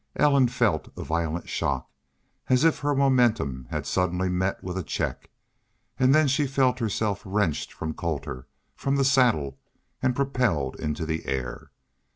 [0.15, 1.87] Ellen felt a violent shock,
[2.49, 5.29] as if her momentum had suddenly met with a check,
[5.99, 9.59] and then she felt herself wrenched from Colter, from the saddle,
[10.01, 11.69] and propelled into the air.